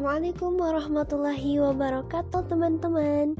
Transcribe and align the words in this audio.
Assalamualaikum 0.00 0.56
warahmatullahi 0.56 1.60
wabarakatuh 1.60 2.48
teman-teman. 2.48 3.36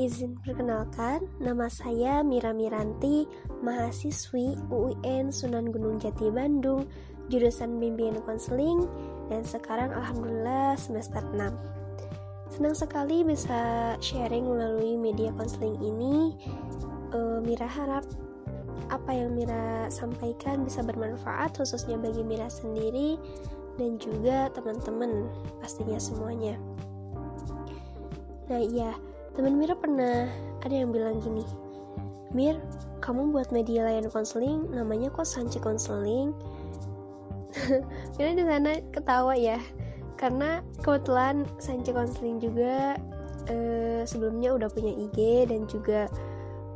Izin 0.00 0.40
perkenalkan, 0.40 1.28
nama 1.36 1.68
saya 1.68 2.24
Mira 2.24 2.56
Miranti, 2.56 3.28
mahasiswi 3.60 4.56
UIN 4.72 5.28
Sunan 5.28 5.68
Gunung 5.68 6.00
Jati 6.00 6.32
Bandung, 6.32 6.88
jurusan 7.28 7.76
bimbingan 7.76 8.24
konseling, 8.24 8.88
dan 9.28 9.44
sekarang 9.44 9.92
Alhamdulillah 9.92 10.80
semester 10.80 11.20
6 11.36 11.44
Senang 12.56 12.72
sekali 12.72 13.20
bisa 13.20 13.92
sharing 14.00 14.48
melalui 14.48 14.96
media 14.96 15.28
konseling 15.36 15.76
ini. 15.84 16.32
Uh, 17.12 17.44
Mira 17.44 17.68
harap 17.68 18.08
apa 18.88 19.12
yang 19.12 19.36
Mira 19.36 19.92
sampaikan 19.92 20.64
bisa 20.64 20.80
bermanfaat 20.80 21.52
khususnya 21.52 22.00
bagi 22.00 22.24
Mira 22.24 22.48
sendiri 22.48 23.20
dan 23.76 24.00
juga 24.00 24.48
teman-teman 24.52 25.28
pastinya 25.60 26.00
semuanya. 26.00 26.56
Nah 28.48 28.60
iya, 28.60 28.96
teman 29.36 29.56
Mira 29.58 29.76
pernah 29.76 30.28
ada 30.64 30.74
yang 30.74 30.90
bilang 30.90 31.20
gini, 31.20 31.44
Mir, 32.34 32.58
kamu 33.00 33.30
buat 33.30 33.54
media 33.54 33.86
layanan 33.86 34.10
konseling, 34.10 34.66
namanya 34.72 35.12
kok 35.14 35.28
Sanci 35.28 35.62
Konseling? 35.62 36.34
Mira 38.16 38.30
di 38.34 38.44
sana 38.44 38.72
ketawa 38.90 39.34
ya, 39.38 39.60
karena 40.18 40.64
kebetulan 40.82 41.46
Sanci 41.60 41.92
Konseling 41.92 42.42
juga 42.42 42.96
eh, 43.46 44.02
sebelumnya 44.06 44.54
udah 44.56 44.68
punya 44.70 44.92
IG 44.94 45.48
dan 45.50 45.68
juga 45.70 46.10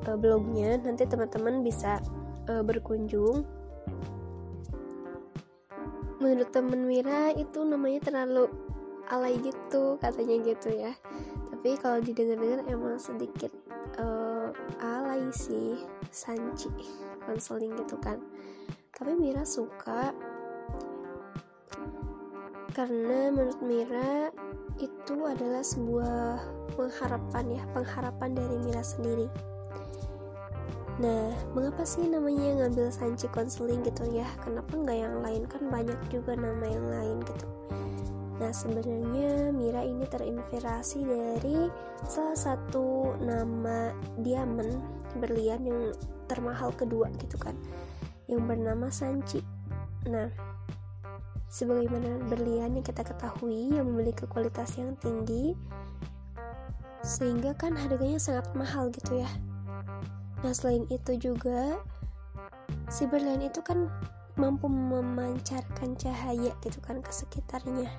eh, 0.07 0.17
blognya. 0.17 0.79
Nanti 0.81 1.07
teman-teman 1.07 1.63
bisa 1.67 1.99
eh, 2.47 2.63
berkunjung 2.63 3.47
menurut 6.21 6.53
temen 6.53 6.85
Mira 6.85 7.33
itu 7.33 7.65
namanya 7.65 8.13
terlalu 8.13 8.53
alay 9.11 9.41
gitu 9.41 9.97
katanya 9.99 10.37
gitu 10.45 10.69
ya. 10.71 10.93
Tapi 11.51 11.77
kalau 11.81 11.99
didengar-dengar 12.05 12.63
emang 12.69 13.01
sedikit 13.01 13.51
uh, 13.99 14.53
alay 14.79 15.25
sih 15.33 15.81
sanci 16.13 16.71
konseling 17.25 17.75
gitu 17.81 17.97
kan. 17.99 18.21
Tapi 18.95 19.17
Mira 19.17 19.43
suka. 19.43 20.13
Karena 22.71 23.35
menurut 23.35 23.59
Mira 23.65 24.31
itu 24.79 25.17
adalah 25.27 25.61
sebuah 25.61 26.41
pengharapan 26.79 27.61
ya 27.61 27.63
pengharapan 27.75 28.31
dari 28.33 28.57
Mira 28.63 28.81
sendiri 28.81 29.29
Nah, 31.01 31.33
mengapa 31.57 31.81
sih 31.89 32.05
namanya 32.05 32.61
ngambil 32.61 32.93
Sanci 32.93 33.25
Konseling 33.33 33.81
gitu 33.89 34.05
ya? 34.13 34.29
Kenapa 34.45 34.77
nggak 34.77 34.99
yang 35.01 35.17
lain? 35.25 35.49
Kan 35.49 35.73
banyak 35.73 35.97
juga 36.13 36.37
nama 36.37 36.61
yang 36.69 36.87
lain 36.93 37.17
gitu. 37.25 37.47
Nah, 38.37 38.53
sebenarnya 38.53 39.49
Mira 39.49 39.81
ini 39.81 40.05
terinspirasi 40.05 41.01
dari 41.05 41.73
salah 42.05 42.37
satu 42.37 43.17
nama 43.17 43.97
diamond 44.21 44.77
berlian 45.17 45.65
yang 45.65 45.81
termahal 46.29 46.69
kedua 46.77 47.09
gitu 47.17 47.41
kan, 47.41 47.57
yang 48.29 48.45
bernama 48.45 48.93
Sanci. 48.93 49.41
Nah, 50.05 50.29
sebagaimana 51.49 52.29
berlian 52.29 52.77
yang 52.77 52.85
kita 52.85 53.09
ketahui 53.09 53.73
yang 53.73 53.89
memiliki 53.89 54.29
kualitas 54.29 54.77
yang 54.77 54.97
tinggi, 55.01 55.57
sehingga 57.01 57.57
kan 57.57 57.73
harganya 57.73 58.21
sangat 58.21 58.45
mahal 58.53 58.93
gitu 58.93 59.25
ya 59.25 59.29
Nah 60.41 60.53
selain 60.57 60.89
itu 60.89 61.17
juga 61.21 61.77
si 62.89 63.05
berlian 63.05 63.45
itu 63.45 63.61
kan 63.61 63.93
mampu 64.41 64.73
memancarkan 64.73 65.99
cahaya 66.01 66.53
gitu 66.65 66.79
kan 66.81 67.05
ke 67.05 67.13
sekitarnya. 67.13 67.91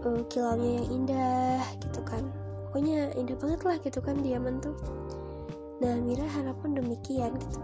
Uh, 0.00 0.24
kilaunya 0.32 0.80
yang 0.80 0.88
indah 1.04 1.60
gitu 1.84 2.00
kan. 2.08 2.24
Pokoknya 2.70 3.12
indah 3.18 3.36
banget 3.36 3.60
lah 3.68 3.76
gitu 3.84 4.00
kan 4.00 4.16
diamond 4.24 4.64
tuh. 4.64 4.76
Nah 5.84 6.00
Mira 6.00 6.24
harapan 6.24 6.80
demikian 6.80 7.36
gitu. 7.36 7.60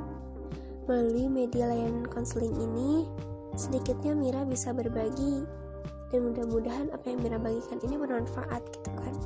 Melalui 0.86 1.26
media 1.26 1.72
layanan 1.72 2.04
konseling 2.06 2.54
ini 2.60 3.08
sedikitnya 3.56 4.12
Mira 4.12 4.44
bisa 4.44 4.76
berbagi. 4.76 5.48
Dan 6.12 6.30
mudah-mudahan 6.30 6.92
apa 6.94 7.08
yang 7.08 7.18
Mira 7.24 7.40
bagikan 7.40 7.82
ini 7.82 7.98
bermanfaat 7.98 8.62
gitu 8.70 8.92
kan 8.94 9.16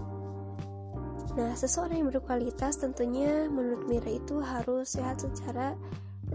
Nah, 1.39 1.55
seseorang 1.55 2.03
yang 2.03 2.09
berkualitas 2.11 2.83
tentunya 2.83 3.47
menurut 3.47 3.87
Mira 3.87 4.11
itu 4.11 4.43
harus 4.43 4.99
sehat 4.99 5.23
secara 5.23 5.79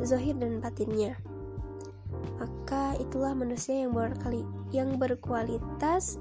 zahir 0.03 0.35
dan 0.39 0.63
batinnya. 0.63 1.19
Maka 2.39 2.95
itulah 2.99 3.35
manusia 3.35 3.83
yang 3.83 3.91
berkali 3.91 4.43
yang 4.71 4.95
berkualitas 4.95 6.19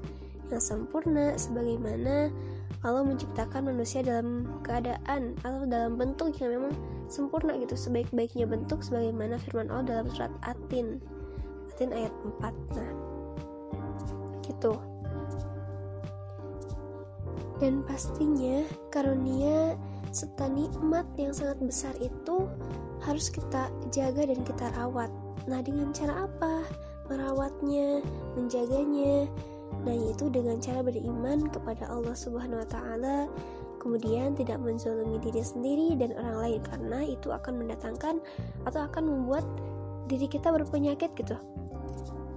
yang 0.51 0.61
sempurna 0.61 1.33
sebagaimana 1.39 2.29
Allah 2.85 3.01
menciptakan 3.01 3.65
manusia 3.73 4.05
dalam 4.05 4.45
keadaan 4.61 5.33
atau 5.41 5.65
dalam 5.65 5.97
bentuk 5.97 6.37
yang 6.37 6.53
memang 6.53 6.73
sempurna 7.09 7.57
gitu 7.57 7.73
sebaik-baiknya 7.73 8.45
bentuk 8.45 8.85
sebagaimana 8.85 9.41
firman 9.41 9.73
Allah 9.73 10.05
dalam 10.05 10.07
surat 10.13 10.29
Atin 10.45 11.01
Atin 11.73 11.89
ayat 11.89 12.13
4 12.41 12.77
nah 12.77 12.91
gitu 14.45 14.77
dan 17.59 17.81
pastinya 17.87 18.63
karunia 18.91 19.79
serta 20.11 20.47
nikmat 20.47 21.03
yang 21.19 21.35
sangat 21.35 21.59
besar 21.59 21.93
itu 21.99 22.47
harus 23.03 23.27
kita 23.27 23.67
jaga 23.91 24.27
dan 24.27 24.39
kita 24.47 24.71
rawat. 24.79 25.11
Nah, 25.45 25.59
dengan 25.59 25.91
cara 25.91 26.25
apa? 26.25 26.63
Merawatnya, 27.11 28.01
menjaganya. 28.33 29.29
Nah, 29.83 29.93
yaitu 29.93 30.31
dengan 30.31 30.57
cara 30.57 30.81
beriman 30.81 31.51
kepada 31.51 31.85
Allah 31.91 32.15
Subhanahu 32.15 32.63
wa 32.63 32.69
taala, 32.71 33.17
kemudian 33.77 34.33
tidak 34.33 34.57
menzalimi 34.57 35.21
diri 35.21 35.43
sendiri 35.45 35.93
dan 35.99 36.15
orang 36.17 36.37
lain 36.41 36.61
karena 36.65 36.99
itu 37.05 37.29
akan 37.29 37.53
mendatangkan 37.61 38.17
atau 38.65 38.81
akan 38.87 39.03
membuat 39.05 39.45
diri 40.09 40.25
kita 40.25 40.49
berpenyakit 40.49 41.13
gitu. 41.13 41.37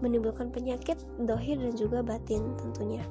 Menimbulkan 0.04 0.52
penyakit 0.52 1.00
dohir 1.24 1.56
dan 1.56 1.74
juga 1.74 2.04
batin 2.04 2.54
tentunya. 2.60 3.02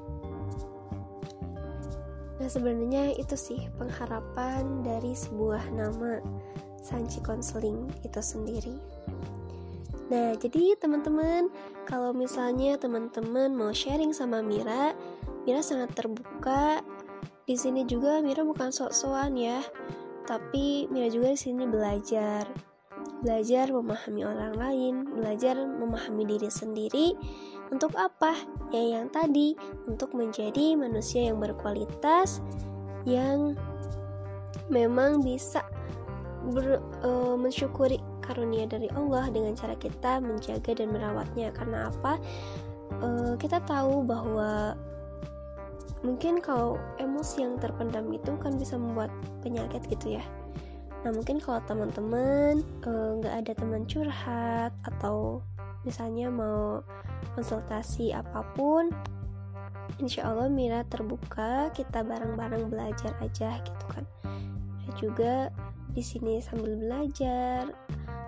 Nah 2.47 2.55
sebenarnya 2.55 3.11
itu 3.19 3.35
sih 3.35 3.59
pengharapan 3.75 4.79
dari 4.79 5.11
sebuah 5.11 5.67
nama 5.67 6.23
Sanci 6.79 7.19
Konseling 7.19 7.91
itu 8.07 8.23
sendiri. 8.23 8.71
Nah 10.07 10.31
jadi 10.39 10.79
teman-teman 10.79 11.51
kalau 11.83 12.15
misalnya 12.15 12.79
teman-teman 12.79 13.51
mau 13.51 13.75
sharing 13.75 14.15
sama 14.15 14.39
Mira, 14.39 14.95
Mira 15.43 15.59
sangat 15.59 15.91
terbuka. 15.91 16.79
Di 17.43 17.59
sini 17.59 17.83
juga 17.83 18.23
Mira 18.23 18.47
bukan 18.47 18.71
sok-sokan 18.71 19.35
ya, 19.35 19.59
tapi 20.23 20.87
Mira 20.87 21.11
juga 21.11 21.35
di 21.35 21.39
sini 21.51 21.67
belajar 21.67 22.47
belajar 23.27 23.75
memahami 23.75 24.23
orang 24.23 24.55
lain, 24.55 24.95
belajar 25.19 25.59
memahami 25.59 26.23
diri 26.23 26.47
sendiri, 26.47 27.11
untuk 27.71 27.93
apa? 27.99 28.35
Ya 28.71 28.99
yang 28.99 29.11
tadi, 29.11 29.55
untuk 29.87 30.15
menjadi 30.15 30.75
manusia 30.75 31.31
yang 31.31 31.39
berkualitas 31.39 32.39
yang 33.07 33.55
memang 34.67 35.23
bisa 35.23 35.63
ber, 36.51 36.83
uh, 37.03 37.35
mensyukuri 37.39 37.99
karunia 38.19 38.67
dari 38.67 38.91
Allah 38.91 39.31
dengan 39.31 39.55
cara 39.55 39.75
kita 39.79 40.19
menjaga 40.19 40.75
dan 40.75 40.91
merawatnya. 40.91 41.51
Karena 41.55 41.87
apa? 41.91 42.19
Uh, 43.03 43.35
kita 43.39 43.59
tahu 43.67 44.03
bahwa 44.03 44.75
mungkin 46.05 46.39
kalau 46.39 46.79
emosi 47.01 47.43
yang 47.43 47.59
terpendam 47.59 48.07
itu 48.13 48.35
kan 48.39 48.55
bisa 48.55 48.79
membuat 48.79 49.11
penyakit 49.43 49.83
gitu 49.91 50.19
ya. 50.19 50.23
Nah 51.03 51.11
mungkin 51.13 51.39
kalau 51.39 51.63
teman-teman 51.65 52.63
nggak 52.83 53.33
uh, 53.33 53.39
ada 53.39 53.51
teman 53.55 53.83
curhat 53.87 54.71
atau 54.83 55.39
misalnya 55.87 56.27
mau 56.27 56.83
konsultasi 57.39 58.11
apa 58.11 58.43
pun 58.51 58.91
insya 60.03 60.27
Allah 60.27 60.51
Mira 60.51 60.83
terbuka 60.91 61.71
kita 61.71 62.03
bareng-bareng 62.03 62.67
belajar 62.67 63.15
aja 63.23 63.63
gitu 63.63 63.85
kan. 63.87 64.03
Dan 64.83 64.91
juga 64.99 65.33
di 65.95 66.03
sini 66.03 66.43
sambil 66.43 66.75
belajar 66.75 67.71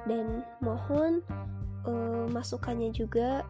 dan 0.07 0.41
mohon 0.63 1.19
uh, 1.83 2.25
masukannya 2.31 2.95
juga 2.95 3.43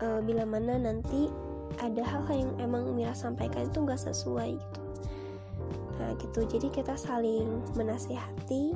uh, 0.00 0.20
bila 0.22 0.46
mana 0.46 0.78
nanti 0.78 1.26
ada 1.82 2.06
hal-hal 2.06 2.46
yang 2.48 2.52
emang 2.62 2.94
Mira 2.94 3.12
sampaikan 3.12 3.66
itu 3.66 3.82
nggak 3.82 3.98
sesuai 3.98 4.54
gitu. 4.54 4.80
Nah 5.98 6.14
gitu. 6.22 6.40
Jadi 6.46 6.68
kita 6.70 6.94
saling 6.94 7.66
menasehati 7.74 8.72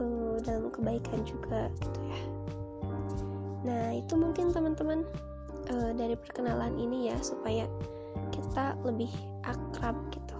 uh, 0.00 0.36
dalam 0.42 0.72
kebaikan 0.72 1.22
juga 1.28 1.68
gitu 1.78 2.00
ya 2.08 2.31
Nah, 3.62 3.94
itu 3.94 4.14
mungkin 4.18 4.50
teman-teman 4.50 5.06
uh, 5.70 5.90
dari 5.94 6.18
perkenalan 6.18 6.74
ini 6.78 7.10
ya 7.10 7.16
supaya 7.22 7.66
kita 8.34 8.76
lebih 8.82 9.10
akrab 9.46 9.96
gitu. 10.12 10.38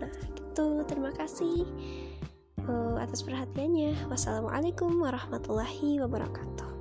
Nah, 0.00 0.12
gitu. 0.34 0.82
Terima 0.86 1.10
kasih 1.12 1.66
uh, 2.66 2.96
atas 2.98 3.22
perhatiannya. 3.26 4.08
Wassalamualaikum 4.08 4.90
warahmatullahi 4.98 6.00
wabarakatuh. 6.00 6.79